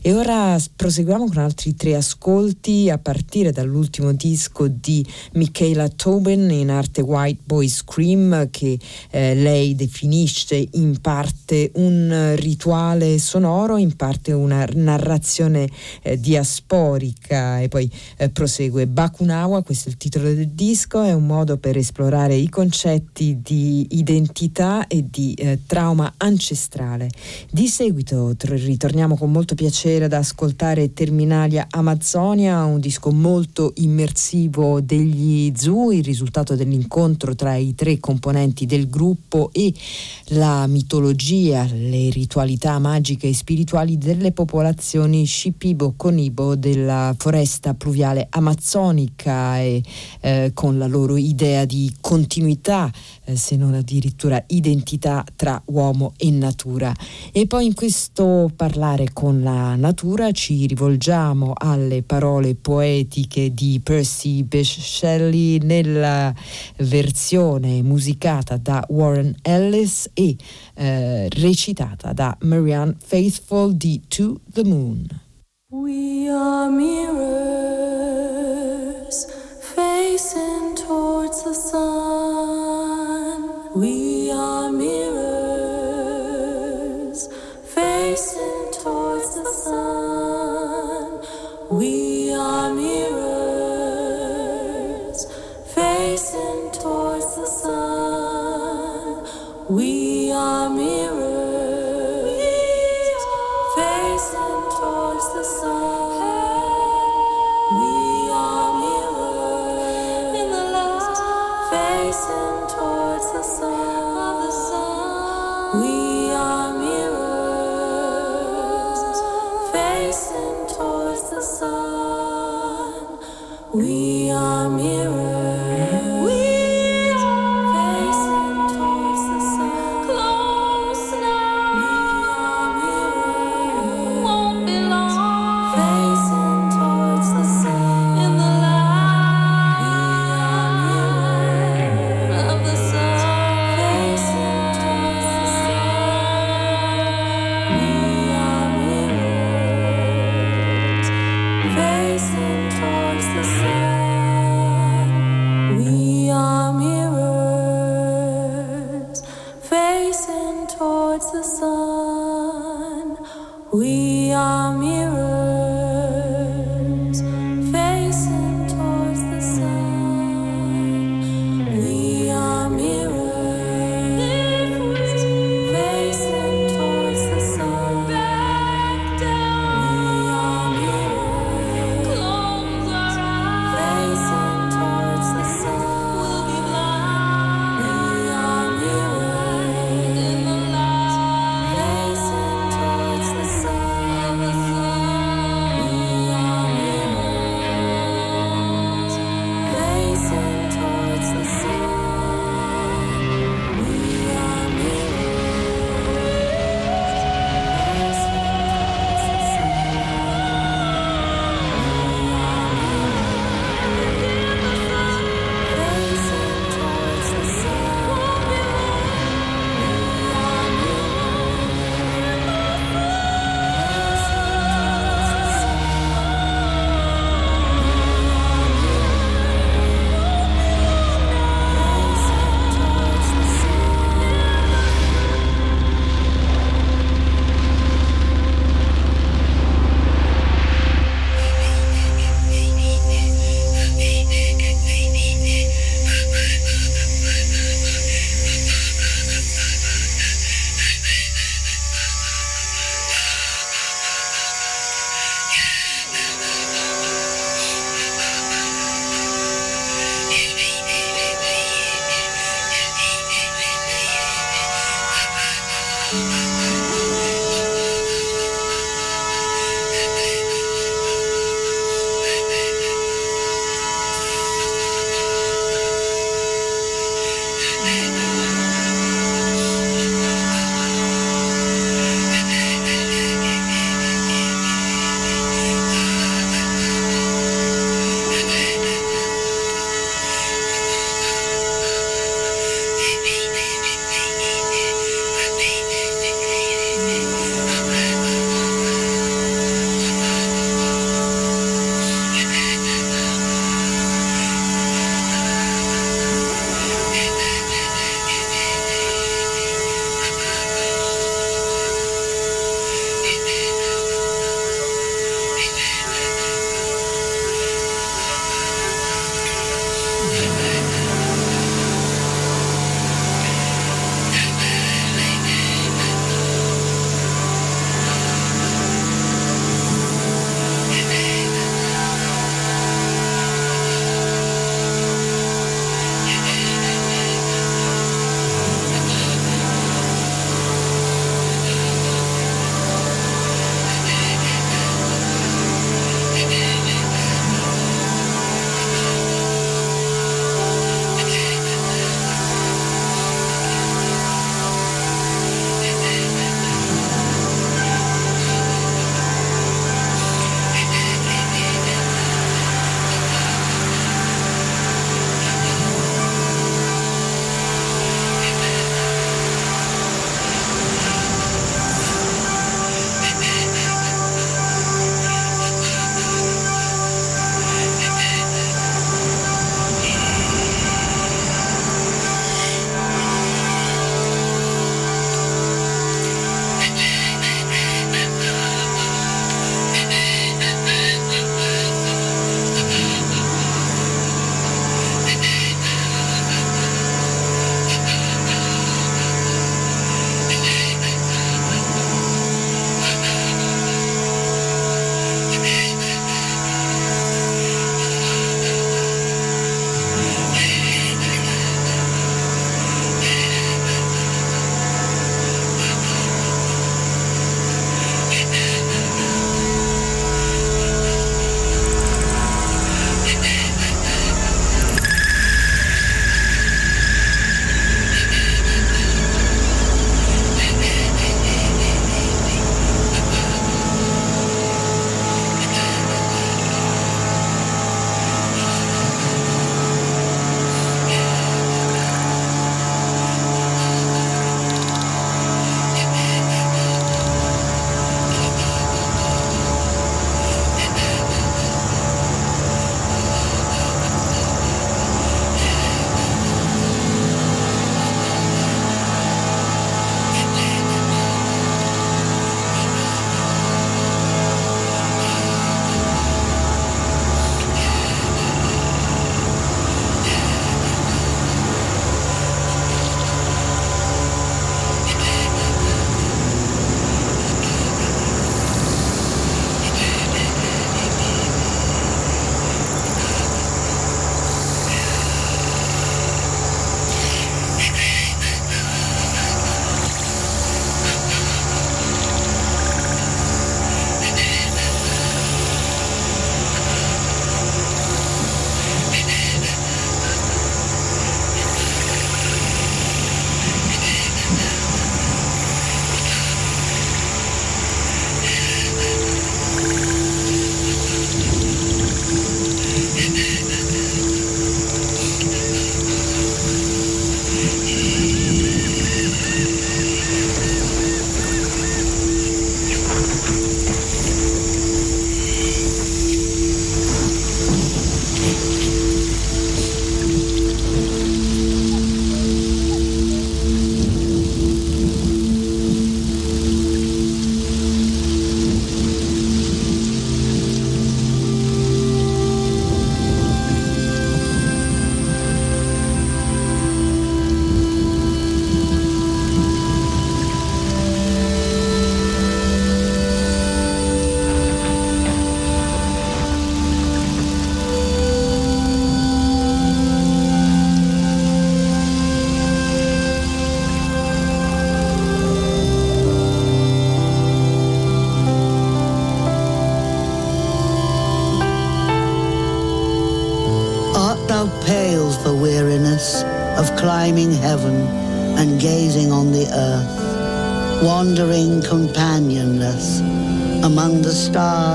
E 0.00 0.14
ora 0.14 0.56
proseguiamo 0.74 1.26
con 1.26 1.38
altri 1.38 1.74
tre 1.74 1.96
ascolti 1.96 2.88
a 2.90 2.98
partire 2.98 3.52
dall'ultimo 3.58 4.12
disco 4.12 4.68
di 4.68 5.04
Michaela 5.32 5.88
Tobin 5.88 6.48
in 6.50 6.70
arte 6.70 7.00
White 7.00 7.42
Boy 7.44 7.68
Scream 7.68 8.50
che 8.50 8.78
eh, 9.10 9.34
lei 9.34 9.74
definisce 9.74 10.68
in 10.72 11.00
parte 11.00 11.72
un 11.74 12.34
rituale 12.36 13.18
sonoro, 13.18 13.76
in 13.76 13.96
parte 13.96 14.32
una 14.32 14.64
narrazione 14.74 15.68
eh, 16.02 16.20
diasporica 16.20 17.58
e 17.58 17.68
poi 17.68 17.90
eh, 18.16 18.28
prosegue 18.28 18.86
Bakunawa, 18.86 19.62
questo 19.62 19.88
è 19.88 19.92
il 19.92 19.98
titolo 19.98 20.32
del 20.32 20.50
disco, 20.50 21.02
è 21.02 21.12
un 21.12 21.26
modo 21.26 21.56
per 21.56 21.76
esplorare 21.76 22.36
i 22.36 22.48
concetti 22.48 23.40
di 23.42 23.86
identità 23.90 24.86
e 24.86 25.04
di 25.10 25.34
eh, 25.34 25.58
trauma 25.66 26.14
ancestrale. 26.16 27.10
Di 27.50 27.66
seguito 27.66 28.36
ritorniamo 28.38 29.16
con 29.16 29.32
molto 29.32 29.56
piacere 29.56 30.04
ad 30.04 30.12
ascoltare 30.12 30.92
Terminalia 30.92 31.66
Amazonia, 31.68 32.64
un 32.64 32.78
disco 32.78 33.10
molto 33.10 33.46
immersivo 33.76 34.80
degli 34.80 35.52
Zoo, 35.56 35.92
il 35.92 36.04
risultato 36.04 36.54
dell'incontro 36.54 37.34
tra 37.34 37.54
i 37.54 37.74
tre 37.74 37.98
componenti 37.98 38.66
del 38.66 38.88
gruppo 38.88 39.50
e 39.52 39.72
la 40.28 40.66
mitologia, 40.66 41.64
le 41.70 42.10
ritualità 42.10 42.78
magiche 42.78 43.28
e 43.28 43.34
spirituali 43.34 43.98
delle 43.98 44.32
popolazioni 44.32 45.26
Shipibo-Conibo 45.26 46.54
della 46.54 47.14
foresta 47.16 47.74
pluviale 47.74 48.26
amazzonica 48.30 49.58
e 49.58 49.82
eh, 50.20 50.50
con 50.54 50.78
la 50.78 50.86
loro 50.86 51.16
idea 51.16 51.64
di 51.64 51.94
continuità, 52.00 52.90
eh, 53.24 53.36
se 53.36 53.56
non 53.56 53.74
addirittura 53.74 54.42
identità 54.48 55.24
tra 55.36 55.60
uomo 55.66 56.12
e 56.16 56.30
natura. 56.30 56.94
E 57.32 57.46
poi 57.46 57.66
in 57.66 57.74
questo 57.74 58.50
parlare 58.54 59.10
con 59.12 59.42
la 59.42 59.74
natura 59.76 60.30
ci 60.32 60.66
rivolgiamo 60.66 61.52
alle 61.54 62.02
parole 62.02 62.54
poetiche 62.54 63.37
di 63.46 63.80
Percy 63.82 64.42
Bysshe 64.42 64.80
Shelley 64.80 65.58
nella 65.62 66.34
versione 66.78 67.82
musicata 67.82 68.56
da 68.56 68.84
Warren 68.88 69.34
Ellis 69.42 70.10
e 70.14 70.36
eh, 70.74 71.28
recitata 71.30 72.12
da 72.12 72.36
Marianne 72.42 72.96
Faithful 72.98 73.74
di 73.74 74.02
To 74.08 74.40
the 74.52 74.64
Moon. 74.64 75.06
We 75.70 76.28
are 76.28 76.70
mirrors 76.70 78.57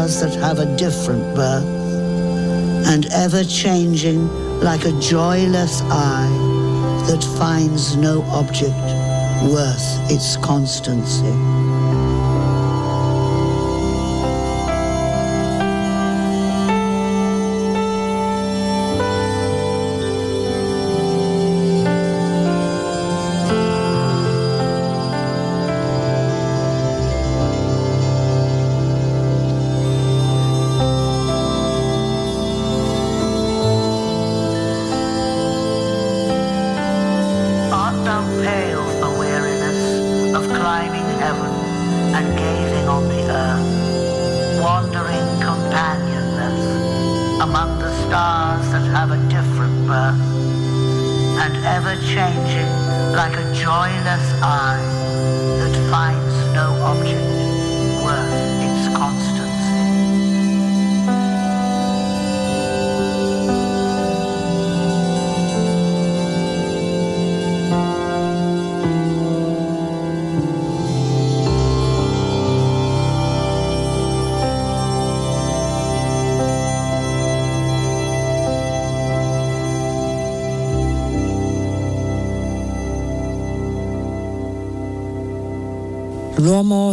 stars 0.08 0.20
that 0.20 0.40
have 0.40 0.60
a 0.60 0.78
different 0.78 1.24
birth, 1.36 1.66
and 2.88 3.06
ever 3.14 3.44
changing 3.44 4.28
like 4.60 4.86
a 4.86 4.92
joyless 5.00 5.82
eye 5.84 6.30
that 7.08 7.24
finds 7.38 7.96
no 7.96 8.22
object 8.24 8.76
worth 9.44 10.12
its 10.12 10.38
constancy. 10.38 11.62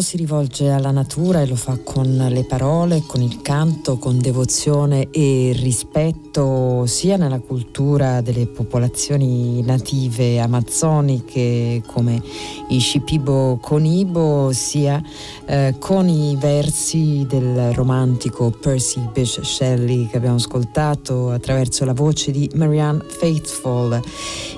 Si 0.01 0.16
rivolge 0.16 0.70
alla 0.70 0.90
natura 0.90 1.43
e 1.43 1.47
lo 1.47 1.55
fa 1.55 1.78
con 1.85 2.27
le 2.31 2.44
parole, 2.44 3.02
con 3.06 3.20
il 3.20 3.43
canto, 3.43 3.98
con 3.98 4.18
devozione 4.18 5.09
e 5.10 5.52
rispetto 5.55 6.86
sia 6.86 7.16
nella 7.16 7.39
cultura 7.39 8.22
delle 8.22 8.47
popolazioni 8.47 9.62
native 9.62 10.40
amazzoniche 10.40 11.82
come 11.86 12.20
i 12.68 12.81
Shipibo 12.81 13.59
Conibo, 13.60 14.52
sia 14.52 15.02
eh, 15.44 15.77
con 15.78 16.09
i 16.09 16.35
versi 16.36 17.27
del 17.28 17.72
romantico 17.74 18.51
Percy 18.51 19.06
Bysshe 19.12 19.44
Shelley 19.44 20.09
che 20.09 20.16
abbiamo 20.16 20.36
ascoltato 20.36 21.31
attraverso 21.31 21.85
la 21.85 21.93
voce 21.93 22.31
di 22.31 22.51
Marianne 22.55 23.05
Faithful. 23.06 24.01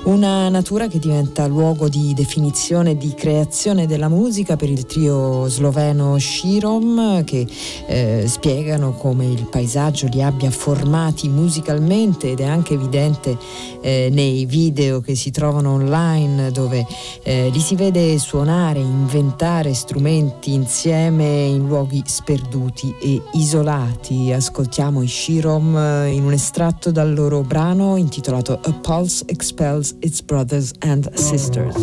Una 0.04 0.48
natura 0.48 0.88
che 0.88 0.98
diventa 0.98 1.46
luogo 1.46 1.88
di 1.88 2.12
definizione 2.12 2.90
e 2.90 2.96
di 2.96 3.14
creazione 3.14 3.86
della 3.86 4.08
musica 4.08 4.56
per 4.56 4.68
il 4.68 4.84
trio 4.84 5.46
sloveno 5.46 6.18
Shirom 6.18 7.22
che 7.22 7.46
eh, 7.86 8.24
spiegano 8.26 8.94
come 8.94 9.26
il 9.26 9.46
paesaggio 9.48 10.08
li 10.08 10.20
abbia 10.20 10.50
formati 10.50 11.28
musicalmente 11.28 12.32
ed 12.32 12.40
è 12.40 12.44
anche 12.44 12.74
evidente 12.74 13.38
eh, 13.80 14.08
nei 14.10 14.44
video 14.44 15.00
che 15.00 15.14
si 15.14 15.30
trovano 15.30 15.74
online 15.74 16.50
dove 16.50 16.84
eh, 17.22 17.48
li 17.50 17.60
si 17.60 17.76
vede 17.76 18.18
suonare, 18.18 18.80
inventare 18.80 19.72
strumenti 19.72 20.52
insieme 20.52 21.44
in 21.44 21.68
luoghi 21.68 22.02
sperduti 22.04 22.92
e 23.00 23.22
isolati. 23.34 24.32
Ascoltiamo 24.32 25.00
i 25.00 25.06
Shirom 25.06 25.76
eh, 25.76 26.08
in 26.08 26.24
un 26.24 26.32
estratto 26.32 26.90
dal 26.90 27.14
loro 27.14 27.42
brano 27.42 27.96
intitolato 27.96 28.58
A 28.60 28.72
Pulse 28.72 29.26
Expels 29.28 29.91
Its 30.00 30.20
Brothers 30.20 30.72
and 30.82 31.08
Sisters. 31.18 31.76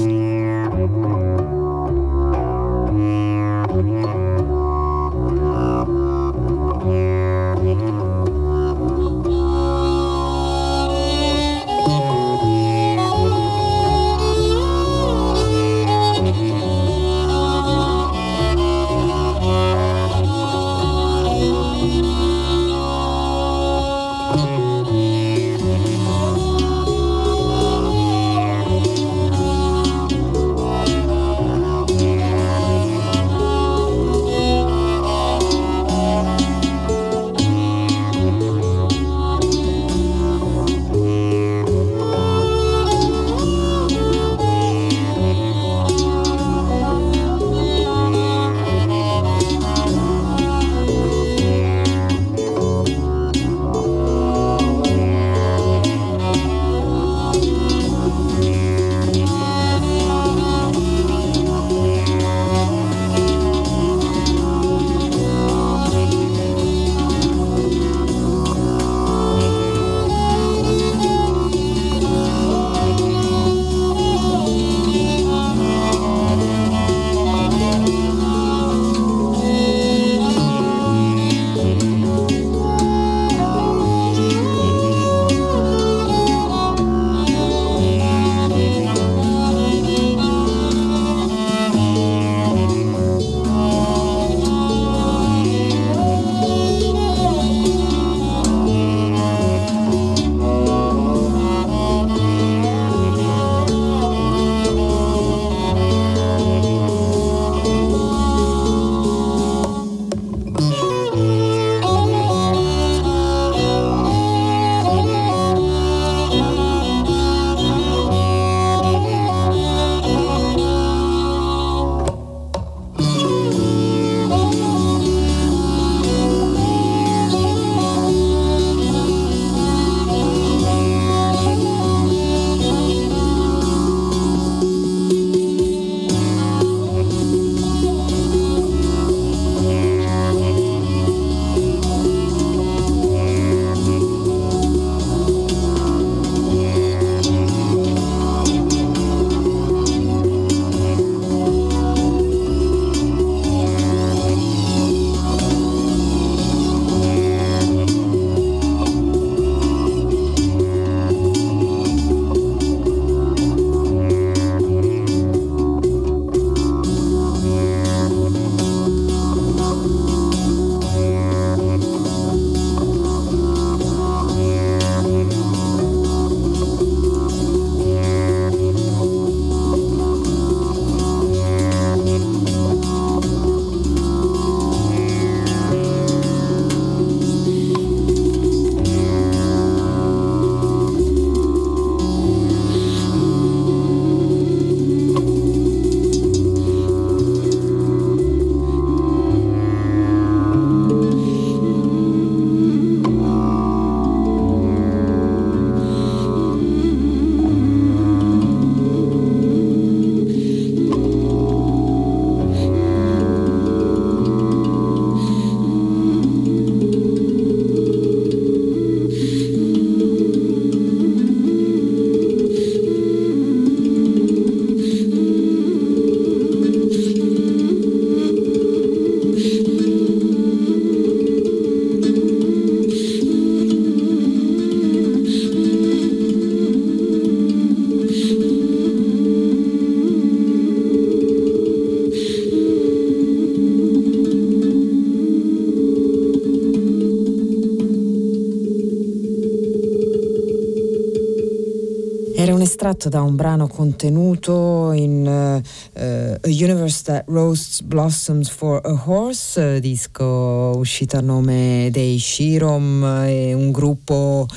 Un 252.89 252.95
estratto 252.95 253.09
da 253.09 253.21
un 253.21 253.35
brano 253.35 253.67
contenuto 253.67 254.91
in 254.93 255.23
uh, 255.23 255.99
A 255.99 256.39
Universe 256.43 257.03
That 257.03 257.23
Roasts 257.27 257.81
Blossoms 257.81 258.49
for 258.49 258.81
a 258.83 259.03
Horse, 259.05 259.61
uh, 259.61 259.79
disco 259.79 260.73
uscito 260.75 261.17
a 261.17 261.21
nome 261.21 261.89
dei 261.91 262.17
Shirom, 262.17 263.03
un 263.03 263.71
gruppo 263.71 264.47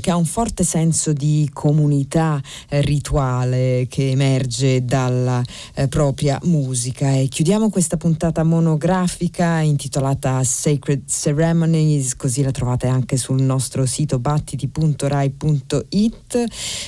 che 0.00 0.10
ha 0.10 0.16
un 0.16 0.24
forte 0.24 0.64
senso 0.64 1.12
di 1.12 1.48
comunità 1.52 2.40
rituale 2.68 3.86
che 3.88 4.10
emerge 4.10 4.84
dalla 4.84 5.42
propria 5.88 6.38
musica. 6.44 7.12
E 7.12 7.28
chiudiamo 7.28 7.70
questa 7.70 7.96
puntata 7.96 8.42
monografica 8.42 9.60
intitolata 9.60 10.42
Sacred 10.44 11.08
Ceremonies, 11.08 12.16
così 12.16 12.42
la 12.42 12.50
trovate 12.50 12.86
anche 12.86 13.16
sul 13.16 13.42
nostro 13.42 13.86
sito 13.86 14.18
battiti.rai.it 14.18 16.44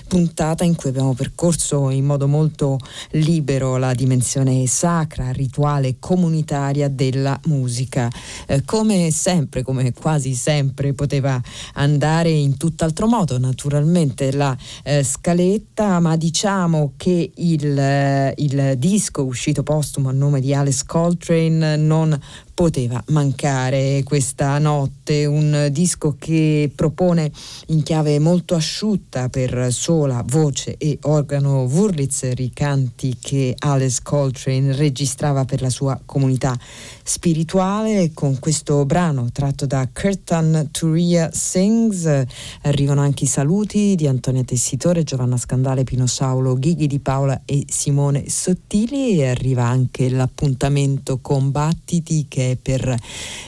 puntata 0.08 0.64
in 0.64 0.74
cui 0.74 0.90
abbiamo 0.90 1.14
percorso 1.14 1.90
in 1.90 2.04
modo 2.04 2.28
molto 2.28 2.78
libero 3.12 3.76
la 3.76 3.94
dimensione 3.94 4.66
sacra, 4.66 5.30
rituale, 5.32 5.96
comunitaria 5.98 6.88
della 6.88 7.38
musica. 7.46 8.10
Eh, 8.46 8.64
come 8.64 9.10
sempre, 9.10 9.62
come 9.62 9.92
quasi 9.92 10.34
sempre, 10.34 10.92
poteva 10.92 11.40
andare 11.74 12.30
in 12.30 12.56
tutt'altro 12.92 13.06
modo, 13.06 13.38
naturalmente 13.38 14.32
la 14.32 14.56
eh, 14.84 15.02
scaletta, 15.02 15.98
ma 15.98 16.16
diciamo 16.16 16.92
che 16.96 17.32
il, 17.34 17.78
eh, 17.78 18.34
il 18.36 18.74
disco 18.76 19.24
uscito 19.24 19.62
postumo 19.62 20.10
a 20.10 20.12
nome 20.12 20.40
di 20.40 20.54
Alice 20.54 20.84
Coltrane 20.86 21.76
non 21.76 22.18
poteva 22.54 23.02
mancare 23.08 24.02
questa 24.04 24.58
notte, 24.58 25.24
un 25.24 25.68
disco 25.70 26.16
che 26.18 26.70
propone 26.74 27.30
in 27.68 27.82
chiave 27.82 28.18
molto 28.18 28.54
asciutta 28.54 29.28
per 29.28 29.72
sola, 29.72 30.22
voce 30.26 30.76
e 30.76 30.98
organo 31.02 31.62
Wurlitzer 31.62 32.38
i 32.40 32.50
canti 32.52 33.16
che 33.18 33.54
Alice 33.58 34.00
Coltrane 34.02 34.74
registrava 34.76 35.44
per 35.44 35.62
la 35.62 35.70
sua 35.70 35.98
comunità 36.04 36.56
spirituale. 37.02 38.12
Con 38.14 38.38
questo 38.38 38.84
brano 38.84 39.30
tratto 39.32 39.66
da 39.66 39.88
Kirtan 39.92 40.68
Turia 40.70 41.30
Sings 41.32 42.24
arrivano 42.62 43.00
anche 43.00 43.24
i 43.24 43.28
saluti 43.28 43.94
di 43.94 44.06
Antonia 44.06 44.44
Tessitore, 44.44 45.04
Giovanna 45.04 45.36
Scandale, 45.36 45.84
Pino 45.84 46.06
Saulo, 46.06 46.54
Ghighi 46.54 46.86
di 46.86 46.98
Paola 46.98 47.42
e 47.44 47.64
Simone 47.68 48.28
Sottili 48.28 49.20
e 49.20 49.28
arriva 49.28 49.64
anche 49.64 50.08
l'appuntamento 50.10 51.18
con 51.20 51.50
Battiti 51.50 52.26
che 52.28 52.51
è 52.51 52.51
per 52.56 52.94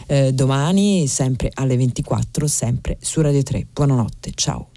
eh, 0.07 0.33
domani, 0.33 1.07
sempre 1.07 1.51
alle 1.55 1.77
24, 1.77 2.47
sempre 2.47 2.97
su 3.01 3.21
Radio 3.21 3.43
3. 3.43 3.67
Buonanotte, 3.73 4.33
ciao. 4.35 4.69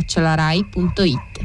chiocciolarai.it 0.00 1.35